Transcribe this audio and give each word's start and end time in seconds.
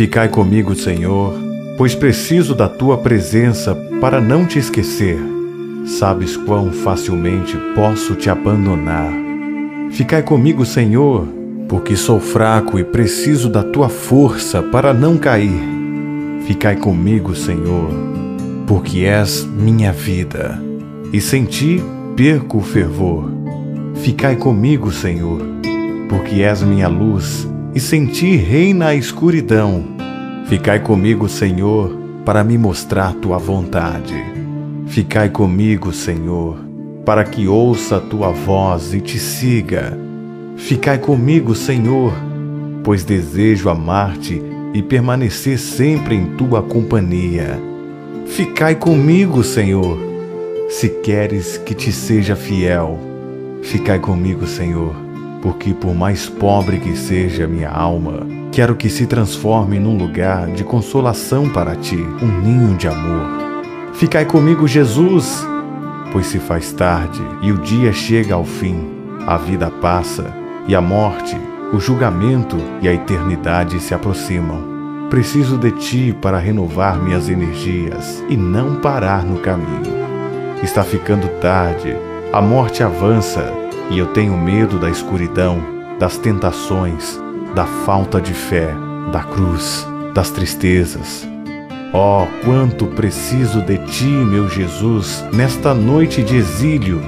Ficai 0.00 0.30
comigo, 0.30 0.74
Senhor, 0.74 1.34
pois 1.76 1.94
preciso 1.94 2.54
da 2.54 2.70
tua 2.70 2.96
presença 2.96 3.74
para 4.00 4.18
não 4.18 4.46
te 4.46 4.58
esquecer. 4.58 5.18
Sabes 5.84 6.38
quão 6.38 6.72
facilmente 6.72 7.54
posso 7.74 8.14
te 8.14 8.30
abandonar. 8.30 9.12
Ficai 9.90 10.22
comigo, 10.22 10.64
Senhor, 10.64 11.28
porque 11.68 11.96
sou 11.96 12.18
fraco 12.18 12.78
e 12.78 12.82
preciso 12.82 13.50
da 13.50 13.62
tua 13.62 13.90
força 13.90 14.62
para 14.62 14.94
não 14.94 15.18
cair. 15.18 15.60
Ficai 16.46 16.76
comigo, 16.76 17.36
Senhor, 17.36 17.90
porque 18.66 19.00
és 19.00 19.44
minha 19.44 19.92
vida, 19.92 20.58
e 21.12 21.20
sem 21.20 21.44
ti 21.44 21.84
perco 22.16 22.56
o 22.56 22.62
fervor. 22.62 23.30
Ficai 23.96 24.34
comigo, 24.36 24.90
Senhor, 24.90 25.42
porque 26.08 26.36
és 26.36 26.62
minha 26.62 26.88
luz, 26.88 27.46
e 27.74 27.80
sem 27.80 28.06
ti 28.06 28.36
reina 28.36 28.88
a 28.88 28.94
escuridão. 28.94 29.84
Ficai 30.46 30.80
comigo, 30.80 31.28
Senhor, 31.28 31.96
para 32.24 32.42
me 32.42 32.58
mostrar 32.58 33.14
tua 33.14 33.38
vontade. 33.38 34.14
Ficai 34.86 35.30
comigo, 35.30 35.92
Senhor, 35.92 36.58
para 37.04 37.24
que 37.24 37.46
ouça 37.46 37.96
a 37.96 38.00
tua 38.00 38.30
voz 38.30 38.92
e 38.92 39.00
te 39.00 39.18
siga. 39.18 39.96
Ficai 40.56 40.98
comigo, 40.98 41.54
Senhor, 41.54 42.12
pois 42.82 43.04
desejo 43.04 43.68
amar-te 43.68 44.42
e 44.74 44.82
permanecer 44.82 45.58
sempre 45.58 46.14
em 46.16 46.26
tua 46.36 46.62
companhia. 46.62 47.58
Ficai 48.26 48.74
comigo, 48.74 49.42
Senhor, 49.42 49.98
se 50.68 50.88
queres 50.88 51.56
que 51.58 51.74
te 51.74 51.92
seja 51.92 52.36
fiel. 52.36 52.98
Ficai 53.62 53.98
comigo, 53.98 54.46
Senhor, 54.46 54.94
porque 55.42 55.72
por 55.72 55.94
mais 55.94 56.28
pobre 56.28 56.78
que 56.78 56.96
seja 56.96 57.46
minha 57.46 57.70
alma, 57.70 58.26
quero 58.52 58.74
que 58.74 58.88
se 58.88 59.06
transforme 59.06 59.78
num 59.78 59.96
lugar 59.96 60.48
de 60.48 60.64
consolação 60.64 61.48
para 61.48 61.74
ti, 61.76 61.96
um 61.96 62.40
ninho 62.40 62.76
de 62.76 62.88
amor. 62.88 63.26
Ficai 63.94 64.24
comigo, 64.24 64.68
Jesus, 64.68 65.46
pois 66.12 66.26
se 66.26 66.38
faz 66.38 66.72
tarde 66.72 67.22
e 67.42 67.52
o 67.52 67.58
dia 67.58 67.92
chega 67.92 68.34
ao 68.34 68.44
fim, 68.44 68.88
a 69.26 69.36
vida 69.36 69.70
passa 69.70 70.34
e 70.66 70.74
a 70.74 70.80
morte, 70.80 71.36
o 71.72 71.78
julgamento 71.78 72.56
e 72.82 72.88
a 72.88 72.92
eternidade 72.92 73.80
se 73.80 73.94
aproximam. 73.94 74.68
Preciso 75.08 75.58
de 75.58 75.72
ti 75.72 76.16
para 76.20 76.38
renovar 76.38 77.02
minhas 77.02 77.28
energias 77.28 78.22
e 78.28 78.36
não 78.36 78.76
parar 78.76 79.24
no 79.24 79.40
caminho. 79.40 80.00
Está 80.62 80.84
ficando 80.84 81.28
tarde, 81.40 81.96
a 82.32 82.40
morte 82.40 82.82
avança 82.82 83.52
e 83.90 83.98
eu 83.98 84.06
tenho 84.06 84.36
medo 84.36 84.78
da 84.78 84.88
escuridão, 84.88 85.60
das 85.98 86.16
tentações, 86.16 87.20
da 87.54 87.66
falta 87.66 88.20
de 88.20 88.32
fé, 88.32 88.72
da 89.12 89.24
cruz, 89.24 89.86
das 90.14 90.30
tristezas. 90.30 91.28
Oh, 91.92 92.24
quanto 92.44 92.86
preciso 92.86 93.60
de 93.62 93.78
ti, 93.78 94.04
meu 94.04 94.48
Jesus, 94.48 95.24
nesta 95.32 95.74
noite 95.74 96.22
de 96.22 96.36
exílio. 96.36 97.02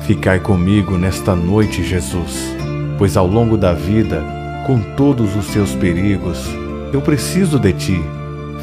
Ficai 0.00 0.40
comigo 0.40 0.96
nesta 0.96 1.36
noite, 1.36 1.84
Jesus, 1.84 2.56
pois 2.96 3.16
ao 3.16 3.26
longo 3.26 3.58
da 3.58 3.74
vida, 3.74 4.24
com 4.66 4.80
todos 4.96 5.36
os 5.36 5.44
seus 5.46 5.74
perigos, 5.74 6.48
eu 6.92 7.02
preciso 7.02 7.58
de 7.58 7.74
ti. 7.74 8.02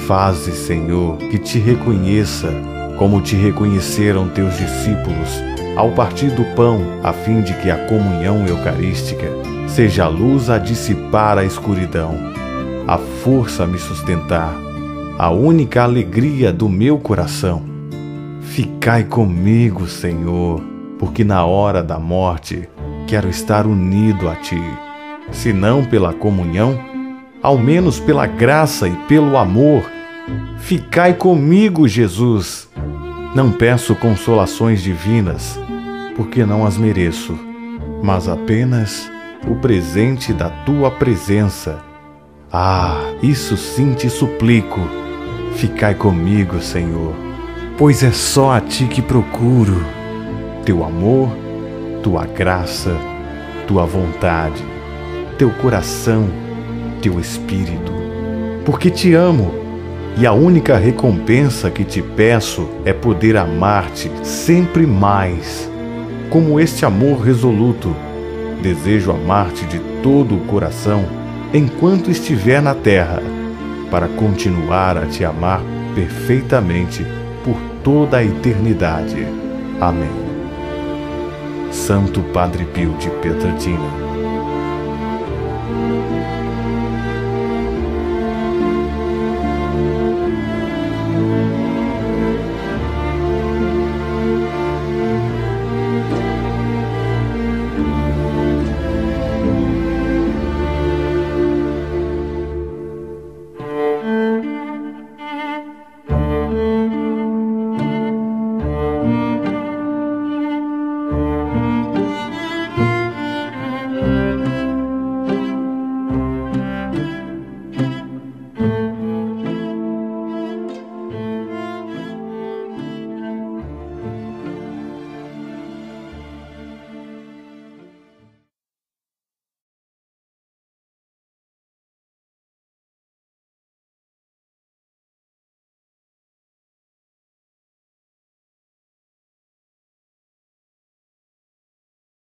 Faze, 0.08 0.52
Senhor, 0.54 1.18
que 1.18 1.38
te 1.38 1.60
reconheça, 1.60 2.52
como 2.98 3.22
te 3.22 3.36
reconheceram 3.36 4.28
teus 4.28 4.58
discípulos 4.58 5.59
ao 5.80 5.92
partir 5.92 6.30
do 6.32 6.44
pão, 6.58 6.82
a 7.02 7.14
fim 7.14 7.40
de 7.40 7.54
que 7.54 7.72
a 7.72 7.88
comunhão 7.88 8.46
eucarística 8.46 9.28
seja 9.66 10.04
a 10.04 10.08
luz 10.10 10.50
a 10.50 10.58
dissipar 10.58 11.38
a 11.38 11.46
escuridão, 11.46 12.18
a 12.86 12.98
força 12.98 13.64
a 13.64 13.66
me 13.66 13.80
sustentar, 13.80 14.54
a 15.18 15.30
única 15.30 15.82
alegria 15.82 16.52
do 16.52 16.68
meu 16.68 16.98
coração. 16.98 17.64
Ficai 18.42 19.06
comigo, 19.06 19.88
Senhor, 19.88 20.62
porque 21.00 21.24
na 21.24 21.46
hora 21.46 21.82
da 21.82 21.98
morte 21.98 22.68
quero 23.08 23.30
estar 23.30 23.66
unido 23.66 24.28
a 24.28 24.36
Ti, 24.36 24.62
se 25.32 25.54
não 25.54 25.86
pela 25.86 26.12
comunhão, 26.12 26.78
ao 27.42 27.58
menos 27.58 28.02
pela 28.02 28.26
graça 28.26 28.86
e 28.86 28.96
pelo 29.08 29.38
amor. 29.38 29.90
Ficai 30.58 31.14
comigo, 31.14 31.88
Jesus. 31.88 32.68
Não 33.36 33.52
peço 33.52 33.94
consolações 33.94 34.82
divinas, 34.82 35.60
porque 36.16 36.44
não 36.44 36.66
as 36.66 36.80
mereço, 36.80 37.38
mas 38.02 38.28
apenas 38.28 39.10
o 39.48 39.56
presente 39.56 40.34
da 40.34 40.50
tua 40.50 40.90
presença. 40.90 41.80
Ah, 42.52 43.00
isso 43.22 43.56
sim 43.56 43.94
te 43.94 44.10
suplico. 44.10 44.80
Ficai 45.54 45.94
comigo, 45.94 46.60
Senhor, 46.60 47.14
pois 47.78 48.02
é 48.02 48.12
só 48.12 48.54
a 48.54 48.62
ti 48.62 48.86
que 48.88 49.02
procuro. 49.02 49.86
Teu 50.66 50.84
amor, 50.84 51.30
tua 52.02 52.26
graça, 52.26 52.98
tua 53.68 53.86
vontade, 53.86 54.64
teu 55.38 55.52
coração, 55.52 56.28
teu 57.00 57.20
espírito. 57.20 57.92
Porque 58.66 58.90
te 58.90 59.14
amo 59.14 59.59
e 60.18 60.26
a 60.26 60.34
única 60.34 60.78
recompensa 60.78 61.70
que 61.70 61.84
te 61.84 62.02
peço 62.02 62.68
é 62.86 62.94
poder 62.94 63.38
amar-te 63.38 64.12
sempre 64.24 64.86
mais. 64.86 65.70
Como 66.30 66.60
este 66.60 66.86
amor 66.86 67.22
resoluto, 67.22 67.96
desejo 68.62 69.12
amar-te 69.12 69.66
de 69.66 69.80
todo 70.04 70.36
o 70.36 70.42
coração 70.42 71.06
enquanto 71.54 72.12
estiver 72.12 72.62
na 72.62 72.76
terra, 72.76 73.22
para 73.90 74.08
continuar 74.08 74.98
a 74.98 75.06
te 75.08 75.26
amar 75.26 75.62
perfeitamente 75.96 77.06
por 77.44 77.56
toda 77.84 78.18
a 78.18 78.24
eternidade. 78.24 79.26
Amém. 79.82 80.30
Santo 81.72 82.22
Padre 82.34 82.66
Pio 82.66 82.94
de 83.00 83.10
Petrtina 83.10 84.10